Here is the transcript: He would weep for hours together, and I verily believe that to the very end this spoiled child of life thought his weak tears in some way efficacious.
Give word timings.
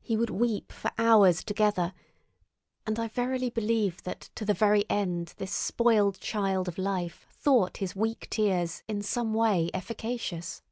He 0.00 0.16
would 0.16 0.30
weep 0.30 0.72
for 0.72 0.90
hours 0.98 1.44
together, 1.44 1.94
and 2.84 2.98
I 2.98 3.06
verily 3.06 3.48
believe 3.48 4.02
that 4.02 4.22
to 4.34 4.44
the 4.44 4.54
very 4.54 4.84
end 4.90 5.34
this 5.36 5.52
spoiled 5.54 6.18
child 6.18 6.66
of 6.66 6.78
life 6.78 7.28
thought 7.30 7.76
his 7.76 7.94
weak 7.94 8.26
tears 8.28 8.82
in 8.88 9.02
some 9.02 9.34
way 9.34 9.70
efficacious. 9.72 10.62